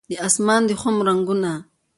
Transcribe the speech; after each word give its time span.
د 0.09 0.11
اسمان 0.27 0.61
د 0.69 0.71
خم 0.81 0.95
رنګونه 1.07 1.51